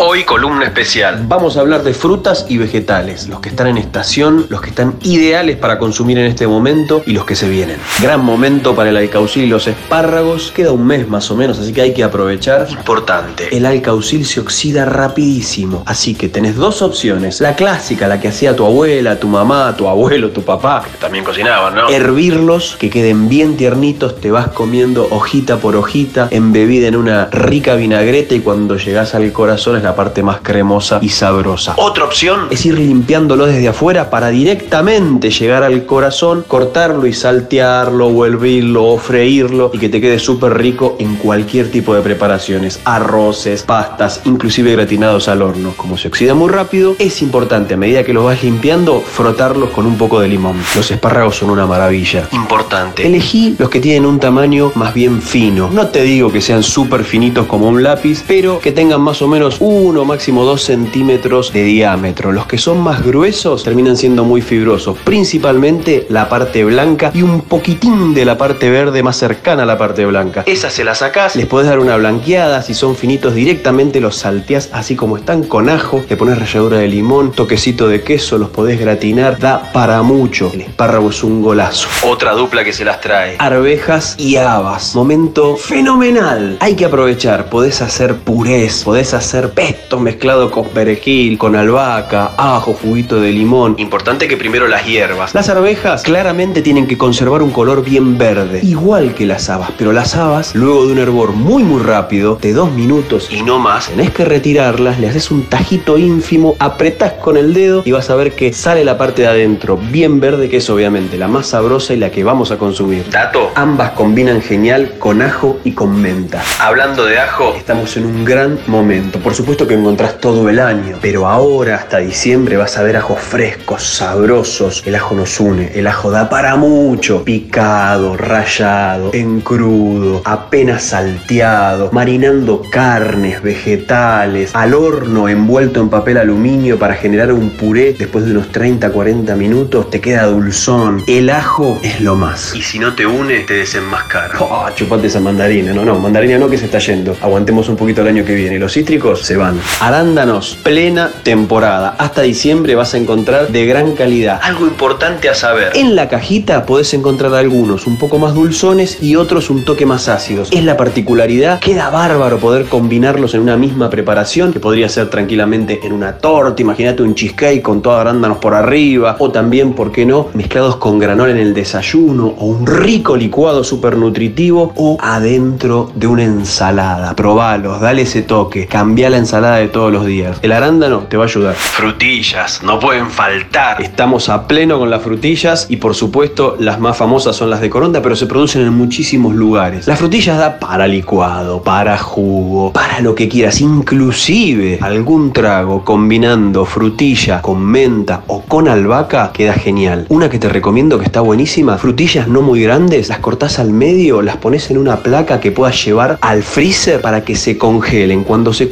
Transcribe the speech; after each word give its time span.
Hoy 0.00 0.22
columna 0.22 0.64
especial. 0.64 1.24
Vamos 1.26 1.56
a 1.56 1.60
hablar 1.60 1.82
de 1.82 1.92
frutas 1.92 2.46
y 2.48 2.56
vegetales, 2.56 3.26
los 3.26 3.40
que 3.40 3.48
están 3.48 3.66
en 3.66 3.78
estación, 3.78 4.46
los 4.48 4.60
que 4.60 4.68
están 4.68 4.94
ideales 5.02 5.56
para 5.56 5.80
consumir 5.80 6.18
en 6.18 6.26
este 6.26 6.46
momento 6.46 7.02
y 7.04 7.14
los 7.14 7.24
que 7.24 7.34
se 7.34 7.48
vienen. 7.48 7.78
Gran 8.00 8.24
momento 8.24 8.76
para 8.76 8.90
el 8.90 8.96
alcaucil 8.96 9.42
y 9.42 9.46
los 9.48 9.66
espárragos. 9.66 10.52
Queda 10.52 10.70
un 10.70 10.86
mes 10.86 11.08
más 11.08 11.28
o 11.32 11.36
menos, 11.36 11.58
así 11.58 11.72
que 11.72 11.80
hay 11.80 11.94
que 11.94 12.04
aprovechar. 12.04 12.68
Importante, 12.70 13.48
el 13.56 13.66
alcaucil 13.66 14.24
se 14.24 14.38
oxida 14.38 14.84
rapidísimo, 14.84 15.82
así 15.84 16.14
que 16.14 16.28
tenés 16.28 16.54
dos 16.54 16.80
opciones. 16.80 17.40
La 17.40 17.56
clásica, 17.56 18.06
la 18.06 18.20
que 18.20 18.28
hacía 18.28 18.54
tu 18.54 18.64
abuela, 18.64 19.18
tu 19.18 19.26
mamá, 19.26 19.74
tu 19.76 19.88
abuelo, 19.88 20.30
tu 20.30 20.42
papá, 20.42 20.84
que 20.84 20.96
también 20.98 21.24
cocinaban, 21.24 21.74
¿no? 21.74 21.88
Hervirlos, 21.88 22.76
que 22.78 22.88
queden 22.88 23.28
bien 23.28 23.56
tiernitos, 23.56 24.20
te 24.20 24.30
vas 24.30 24.46
comiendo 24.46 25.08
hojita 25.10 25.56
por 25.56 25.74
hojita, 25.74 26.28
embebida 26.30 26.86
en 26.86 26.94
una 26.94 27.26
rica 27.32 27.74
vinagreta 27.74 28.36
y 28.36 28.40
cuando 28.40 28.76
llegas 28.76 29.16
al 29.16 29.32
corazón 29.32 29.76
es 29.76 29.82
la 29.82 29.87
parte 29.94 30.22
más 30.22 30.38
cremosa 30.42 30.98
y 31.02 31.08
sabrosa. 31.08 31.74
Otra 31.76 32.04
opción 32.04 32.48
es 32.50 32.64
ir 32.66 32.78
limpiándolo 32.78 33.46
desde 33.46 33.68
afuera 33.68 34.10
para 34.10 34.28
directamente 34.28 35.30
llegar 35.30 35.62
al 35.62 35.86
corazón, 35.86 36.44
cortarlo 36.46 37.06
y 37.06 37.12
saltearlo 37.12 38.06
o 38.08 38.24
hervirlo 38.24 38.84
o 38.84 38.98
freírlo 38.98 39.70
y 39.72 39.78
que 39.78 39.88
te 39.88 40.00
quede 40.00 40.18
súper 40.18 40.56
rico 40.56 40.96
en 40.98 41.16
cualquier 41.16 41.70
tipo 41.70 41.94
de 41.94 42.00
preparaciones, 42.00 42.80
arroces, 42.84 43.62
pastas, 43.62 44.22
inclusive 44.24 44.72
gratinados 44.72 45.28
al 45.28 45.42
horno. 45.42 45.72
Como 45.76 45.96
se 45.96 46.08
oxida 46.08 46.34
muy 46.34 46.48
rápido, 46.48 46.96
es 46.98 47.22
importante 47.22 47.74
a 47.74 47.76
medida 47.76 48.04
que 48.04 48.12
los 48.12 48.24
vas 48.24 48.42
limpiando 48.42 49.00
frotarlos 49.00 49.70
con 49.70 49.86
un 49.86 49.96
poco 49.96 50.20
de 50.20 50.28
limón. 50.28 50.56
Los 50.74 50.90
espárragos 50.90 51.36
son 51.36 51.50
una 51.50 51.66
maravilla. 51.66 52.28
Importante. 52.32 53.06
Elegí 53.06 53.56
los 53.58 53.70
que 53.70 53.80
tienen 53.80 54.06
un 54.06 54.18
tamaño 54.18 54.72
más 54.74 54.94
bien 54.94 55.22
fino. 55.22 55.70
No 55.72 55.88
te 55.88 56.02
digo 56.02 56.30
que 56.32 56.40
sean 56.40 56.62
súper 56.62 57.04
finitos 57.04 57.46
como 57.46 57.68
un 57.68 57.82
lápiz, 57.82 58.24
pero 58.26 58.60
que 58.60 58.72
tengan 58.72 59.00
más 59.00 59.22
o 59.22 59.28
menos 59.28 59.56
uno, 59.78 60.04
máximo 60.04 60.44
dos 60.44 60.62
centímetros 60.64 61.52
de 61.52 61.62
diámetro. 61.62 62.32
Los 62.32 62.46
que 62.46 62.58
son 62.58 62.80
más 62.80 63.04
gruesos 63.04 63.62
terminan 63.62 63.96
siendo 63.96 64.24
muy 64.24 64.42
fibrosos, 64.42 64.98
principalmente 65.04 66.06
la 66.08 66.28
parte 66.28 66.64
blanca 66.64 67.12
y 67.14 67.22
un 67.22 67.42
poquitín 67.42 68.12
de 68.12 68.24
la 68.24 68.36
parte 68.36 68.70
verde 68.70 69.02
más 69.02 69.16
cercana 69.16 69.62
a 69.62 69.66
la 69.66 69.78
parte 69.78 70.04
blanca. 70.04 70.42
Esas 70.46 70.72
se 70.72 70.84
las 70.84 70.98
sacás, 70.98 71.36
les 71.36 71.46
podés 71.46 71.68
dar 71.68 71.78
una 71.78 71.96
blanqueada, 71.96 72.62
si 72.62 72.74
son 72.74 72.96
finitos 72.96 73.34
directamente 73.34 74.00
los 74.00 74.16
salteás 74.16 74.70
así 74.72 74.96
como 74.96 75.16
están 75.16 75.44
con 75.44 75.68
ajo, 75.68 76.02
le 76.08 76.16
pones 76.16 76.38
ralladura 76.38 76.78
de 76.78 76.88
limón, 76.88 77.32
toquecito 77.32 77.88
de 77.88 78.02
queso, 78.02 78.38
los 78.38 78.50
podés 78.50 78.80
gratinar, 78.80 79.38
da 79.38 79.70
para 79.72 80.02
mucho. 80.02 80.50
El 80.52 80.62
espárrago 80.62 81.10
es 81.10 81.22
un 81.22 81.42
golazo. 81.42 81.88
Otra 82.04 82.32
dupla 82.32 82.64
que 82.64 82.72
se 82.72 82.84
las 82.84 83.00
trae. 83.00 83.36
Arvejas 83.38 84.16
y 84.18 84.36
habas. 84.36 84.94
Momento 84.94 85.56
fenomenal. 85.56 86.56
Hay 86.60 86.74
que 86.74 86.84
aprovechar. 86.84 87.48
Podés 87.48 87.80
hacer 87.82 88.16
purés, 88.16 88.82
podés 88.84 89.14
hacer 89.14 89.50
pesto 89.68 90.00
mezclado 90.00 90.50
con 90.50 90.66
perejil, 90.68 91.36
con 91.36 91.54
albahaca, 91.54 92.32
ajo, 92.38 92.72
juguito 92.72 93.20
de 93.20 93.32
limón. 93.32 93.74
Importante 93.76 94.26
que 94.26 94.38
primero 94.38 94.66
las 94.66 94.86
hierbas. 94.86 95.34
Las 95.34 95.50
arvejas 95.50 96.04
claramente 96.04 96.62
tienen 96.62 96.86
que 96.86 96.96
conservar 96.96 97.42
un 97.42 97.50
color 97.50 97.84
bien 97.84 98.16
verde, 98.16 98.60
igual 98.62 99.14
que 99.14 99.26
las 99.26 99.50
habas, 99.50 99.70
pero 99.76 99.92
las 99.92 100.16
habas, 100.16 100.54
luego 100.54 100.86
de 100.86 100.92
un 100.92 100.98
hervor 100.98 101.32
muy 101.32 101.64
muy 101.64 101.82
rápido, 101.82 102.38
de 102.40 102.54
dos 102.54 102.72
minutos 102.72 103.28
y 103.30 103.42
no 103.42 103.58
más, 103.58 103.88
tenés 103.88 104.10
que 104.10 104.24
retirarlas, 104.24 104.98
le 105.00 105.08
haces 105.08 105.30
un 105.30 105.44
tajito 105.44 105.98
ínfimo, 105.98 106.56
apretás 106.58 107.12
con 107.14 107.36
el 107.36 107.52
dedo 107.52 107.82
y 107.84 107.92
vas 107.92 108.08
a 108.08 108.14
ver 108.14 108.32
que 108.32 108.54
sale 108.54 108.84
la 108.84 108.96
parte 108.96 109.22
de 109.22 109.28
adentro 109.28 109.76
bien 109.76 110.18
verde, 110.18 110.48
que 110.48 110.58
es 110.58 110.70
obviamente 110.70 111.18
la 111.18 111.28
más 111.28 111.48
sabrosa 111.48 111.92
y 111.92 111.98
la 111.98 112.10
que 112.10 112.24
vamos 112.24 112.50
a 112.52 112.56
consumir. 112.56 113.04
Dato, 113.10 113.50
ambas 113.54 113.90
combinan 113.90 114.40
genial 114.40 114.94
con 114.98 115.20
ajo 115.20 115.60
y 115.62 115.72
con 115.72 116.00
menta. 116.00 116.42
Hablando 116.58 117.04
de 117.04 117.18
ajo, 117.18 117.54
estamos 117.54 117.98
en 117.98 118.06
un 118.06 118.24
gran 118.24 118.58
momento. 118.66 119.18
Por 119.18 119.34
supuesto 119.34 119.57
que 119.66 119.74
encontrás 119.74 120.20
todo 120.20 120.48
el 120.48 120.60
año, 120.60 120.96
pero 121.00 121.26
ahora 121.26 121.76
hasta 121.76 121.98
diciembre 121.98 122.56
vas 122.56 122.76
a 122.78 122.82
ver 122.82 122.96
ajos 122.96 123.20
frescos, 123.20 123.82
sabrosos. 123.82 124.82
El 124.86 124.94
ajo 124.94 125.14
nos 125.14 125.40
une, 125.40 125.72
el 125.74 125.86
ajo 125.86 126.10
da 126.10 126.28
para 126.28 126.56
mucho. 126.56 127.24
Picado, 127.24 128.16
rallado, 128.16 129.10
en 129.12 129.40
crudo, 129.40 130.22
apenas 130.24 130.84
salteado, 130.84 131.90
marinando 131.92 132.62
carnes, 132.70 133.42
vegetales, 133.42 134.54
al 134.54 134.74
horno 134.74 135.28
envuelto 135.28 135.80
en 135.80 135.88
papel 135.88 136.18
aluminio 136.18 136.78
para 136.78 136.94
generar 136.94 137.32
un 137.32 137.50
puré 137.50 137.94
después 137.98 138.24
de 138.26 138.32
unos 138.32 138.52
30-40 138.52 139.34
minutos, 139.36 139.90
te 139.90 140.00
queda 140.00 140.26
dulzón. 140.26 141.02
El 141.06 141.30
ajo 141.30 141.78
es 141.82 142.00
lo 142.00 142.14
más. 142.14 142.54
Y 142.54 142.62
si 142.62 142.78
no 142.78 142.94
te 142.94 143.06
une, 143.06 143.40
te 143.40 143.54
desenmascara. 143.54 144.34
Oh, 144.40 144.68
chupate 144.74 145.06
esa 145.06 145.20
mandarina. 145.20 145.72
No, 145.72 145.84
no, 145.84 145.98
mandarina 145.98 146.38
no 146.38 146.48
que 146.48 146.58
se 146.58 146.66
está 146.66 146.78
yendo. 146.78 147.16
Aguantemos 147.20 147.68
un 147.68 147.76
poquito 147.76 148.02
el 148.02 148.08
año 148.08 148.24
que 148.24 148.34
viene. 148.34 148.58
Los 148.58 148.74
cítricos 148.74 149.22
se 149.22 149.36
Arándanos, 149.80 150.58
plena 150.64 151.10
temporada. 151.22 151.94
Hasta 151.98 152.22
diciembre 152.22 152.74
vas 152.74 152.94
a 152.94 152.98
encontrar 152.98 153.48
de 153.48 153.66
gran 153.66 153.94
calidad. 153.94 154.40
Algo 154.42 154.66
importante 154.66 155.28
a 155.28 155.34
saber. 155.34 155.70
En 155.76 155.94
la 155.94 156.08
cajita 156.08 156.66
podés 156.66 156.92
encontrar 156.92 157.32
algunos 157.34 157.86
un 157.86 157.98
poco 157.98 158.18
más 158.18 158.34
dulzones 158.34 159.00
y 159.00 159.14
otros 159.14 159.48
un 159.50 159.64
toque 159.64 159.86
más 159.86 160.08
ácidos. 160.08 160.50
Es 160.50 160.64
la 160.64 160.76
particularidad. 160.76 161.60
Queda 161.60 161.88
bárbaro 161.88 162.38
poder 162.38 162.66
combinarlos 162.66 163.34
en 163.34 163.42
una 163.42 163.56
misma 163.56 163.90
preparación, 163.90 164.52
que 164.52 164.58
podría 164.58 164.88
ser 164.88 165.08
tranquilamente 165.08 165.80
en 165.84 165.92
una 165.92 166.18
torta. 166.18 166.60
Imagínate 166.60 167.04
un 167.04 167.14
cheesecake 167.14 167.62
con 167.62 167.80
todos 167.80 168.00
arándanos 168.00 168.38
por 168.38 168.54
arriba. 168.54 169.16
O 169.20 169.30
también, 169.30 169.72
¿por 169.74 169.92
qué 169.92 170.04
no? 170.04 170.28
Mezclados 170.34 170.76
con 170.76 170.98
granola 170.98 171.30
en 171.30 171.38
el 171.38 171.54
desayuno. 171.54 172.34
O 172.38 172.46
un 172.46 172.66
rico 172.66 173.16
licuado 173.16 173.62
súper 173.62 173.96
nutritivo. 173.96 174.72
O 174.74 174.98
adentro 175.00 175.92
de 175.94 176.08
una 176.08 176.24
ensalada. 176.24 177.14
Probalos, 177.14 177.80
dale 177.80 178.02
ese 178.02 178.22
toque. 178.22 178.66
Cambia 178.66 179.08
la 179.08 179.18
ensalada 179.18 179.27
de 179.28 179.68
todos 179.68 179.92
los 179.92 180.06
días. 180.06 180.38
El 180.40 180.52
arándano 180.52 181.00
te 181.00 181.18
va 181.18 181.24
a 181.24 181.26
ayudar. 181.26 181.54
Frutillas, 181.54 182.62
no 182.62 182.80
pueden 182.80 183.10
faltar. 183.10 183.80
Estamos 183.82 184.30
a 184.30 184.48
pleno 184.48 184.78
con 184.78 184.88
las 184.88 185.02
frutillas 185.02 185.66
y 185.68 185.76
por 185.76 185.94
supuesto 185.94 186.56
las 186.58 186.80
más 186.80 186.96
famosas 186.96 187.36
son 187.36 187.50
las 187.50 187.60
de 187.60 187.68
Coronda, 187.68 188.00
pero 188.00 188.16
se 188.16 188.26
producen 188.26 188.62
en 188.62 188.72
muchísimos 188.72 189.34
lugares. 189.34 189.86
Las 189.86 189.98
frutillas 189.98 190.38
da 190.38 190.58
para 190.58 190.88
licuado, 190.88 191.62
para 191.62 191.98
jugo, 191.98 192.72
para 192.72 193.00
lo 193.00 193.14
que 193.14 193.28
quieras, 193.28 193.60
inclusive 193.60 194.78
algún 194.80 195.32
trago 195.34 195.84
combinando 195.84 196.64
frutilla 196.64 197.42
con 197.42 197.62
menta 197.62 198.22
o 198.28 198.40
con 198.40 198.66
albahaca 198.66 199.30
queda 199.32 199.52
genial. 199.52 200.06
Una 200.08 200.30
que 200.30 200.38
te 200.38 200.48
recomiendo 200.48 200.98
que 200.98 201.04
está 201.04 201.20
buenísima, 201.20 201.76
frutillas 201.76 202.28
no 202.28 202.40
muy 202.40 202.62
grandes, 202.62 203.10
las 203.10 203.18
cortás 203.18 203.58
al 203.58 203.72
medio, 203.72 204.22
las 204.22 204.38
pones 204.38 204.70
en 204.70 204.78
una 204.78 204.96
placa 205.00 205.38
que 205.38 205.52
puedas 205.52 205.84
llevar 205.84 206.16
al 206.22 206.42
freezer 206.42 207.02
para 207.02 207.24
que 207.24 207.36
se 207.36 207.58
congelen. 207.58 208.24
Cuando 208.24 208.54
se 208.54 208.70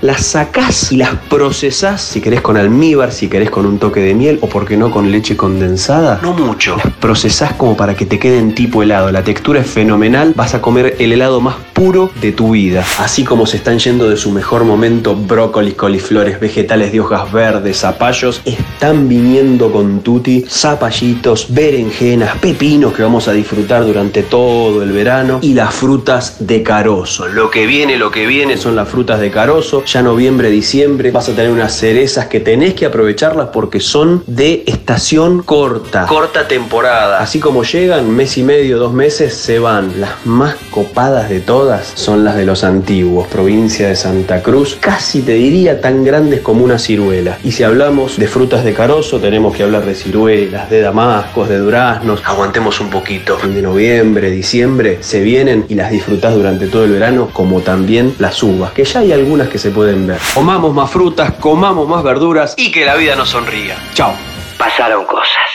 las 0.00 0.24
sacás 0.24 0.90
y 0.90 0.96
las 0.96 1.14
procesás, 1.28 2.00
si 2.00 2.22
querés 2.22 2.40
con 2.40 2.56
almíbar, 2.56 3.12
si 3.12 3.28
querés 3.28 3.50
con 3.50 3.66
un 3.66 3.78
toque 3.78 4.00
de 4.00 4.14
miel 4.14 4.38
o 4.40 4.48
por 4.48 4.66
qué 4.66 4.78
no 4.78 4.90
con 4.90 5.12
leche 5.12 5.36
condensada. 5.36 6.18
No 6.22 6.32
mucho. 6.32 6.76
Las 6.76 6.94
procesás 6.94 7.52
como 7.52 7.76
para 7.76 7.94
que 7.94 8.06
te 8.06 8.18
queden 8.18 8.54
tipo 8.54 8.82
helado. 8.82 9.12
La 9.12 9.22
textura 9.22 9.60
es 9.60 9.66
fenomenal. 9.66 10.32
Vas 10.34 10.54
a 10.54 10.62
comer 10.62 10.96
el 10.98 11.12
helado 11.12 11.42
más 11.42 11.56
puro 11.80 12.10
de 12.20 12.32
tu 12.32 12.50
vida. 12.50 12.84
Así 12.98 13.24
como 13.24 13.46
se 13.46 13.56
están 13.56 13.78
yendo 13.78 14.10
de 14.10 14.18
su 14.18 14.30
mejor 14.30 14.64
momento 14.64 15.16
brócolis, 15.16 15.72
coliflores, 15.72 16.38
vegetales 16.38 16.92
de 16.92 17.00
hojas 17.00 17.32
verdes, 17.32 17.78
zapallos, 17.78 18.42
están 18.44 19.08
viniendo 19.08 19.72
con 19.72 20.00
tutti 20.00 20.44
zapallitos, 20.46 21.46
berenjenas, 21.48 22.36
pepinos 22.36 22.92
que 22.92 23.02
vamos 23.02 23.28
a 23.28 23.32
disfrutar 23.32 23.86
durante 23.86 24.22
todo 24.22 24.82
el 24.82 24.92
verano 24.92 25.38
y 25.40 25.54
las 25.54 25.72
frutas 25.72 26.36
de 26.40 26.62
carozo. 26.62 27.26
Lo 27.28 27.50
que 27.50 27.64
viene, 27.64 27.96
lo 27.96 28.10
que 28.10 28.26
viene 28.26 28.58
son 28.58 28.76
las 28.76 28.86
frutas 28.86 29.18
de 29.18 29.30
carozo. 29.30 29.82
Ya 29.86 30.02
noviembre, 30.02 30.50
diciembre 30.50 31.10
vas 31.12 31.30
a 31.30 31.32
tener 31.32 31.50
unas 31.50 31.74
cerezas 31.74 32.26
que 32.26 32.40
tenés 32.40 32.74
que 32.74 32.84
aprovecharlas 32.84 33.48
porque 33.54 33.80
son 33.80 34.22
de 34.26 34.64
estación 34.66 35.42
corta, 35.44 36.04
corta 36.04 36.46
temporada. 36.46 37.20
Así 37.20 37.40
como 37.40 37.62
llegan, 37.64 38.10
mes 38.10 38.36
y 38.36 38.42
medio, 38.42 38.78
dos 38.78 38.92
meses, 38.92 39.32
se 39.32 39.58
van. 39.58 39.98
Las 39.98 40.26
más 40.26 40.56
copadas 40.70 41.30
de 41.30 41.40
todas 41.40 41.69
son 41.78 42.24
las 42.24 42.36
de 42.36 42.44
los 42.44 42.64
antiguos, 42.64 43.28
provincia 43.28 43.88
de 43.88 43.96
Santa 43.96 44.42
Cruz, 44.42 44.76
casi 44.80 45.22
te 45.22 45.34
diría 45.34 45.80
tan 45.80 46.04
grandes 46.04 46.40
como 46.40 46.64
una 46.64 46.78
ciruela. 46.78 47.38
Y 47.44 47.52
si 47.52 47.62
hablamos 47.62 48.18
de 48.18 48.26
frutas 48.26 48.64
de 48.64 48.74
carozo, 48.74 49.20
tenemos 49.20 49.54
que 49.54 49.62
hablar 49.62 49.84
de 49.84 49.94
ciruelas, 49.94 50.68
de 50.70 50.80
damascos, 50.80 51.48
de 51.48 51.58
duraznos. 51.58 52.22
Aguantemos 52.24 52.80
un 52.80 52.90
poquito. 52.90 53.38
Fin 53.38 53.54
de 53.54 53.62
noviembre, 53.62 54.30
diciembre, 54.30 54.98
se 55.00 55.20
vienen 55.20 55.66
y 55.68 55.74
las 55.74 55.90
disfrutás 55.90 56.34
durante 56.34 56.66
todo 56.66 56.84
el 56.84 56.92
verano, 56.92 57.30
como 57.32 57.60
también 57.60 58.14
las 58.18 58.42
uvas, 58.42 58.72
que 58.72 58.84
ya 58.84 59.00
hay 59.00 59.12
algunas 59.12 59.48
que 59.48 59.58
se 59.58 59.70
pueden 59.70 60.06
ver. 60.06 60.18
Comamos 60.34 60.74
más 60.74 60.90
frutas, 60.90 61.32
comamos 61.38 61.88
más 61.88 62.02
verduras 62.02 62.54
y 62.56 62.72
que 62.72 62.84
la 62.84 62.96
vida 62.96 63.14
nos 63.14 63.30
sonría. 63.30 63.76
Chao. 63.94 64.12
Pasaron 64.58 65.04
cosas. 65.06 65.49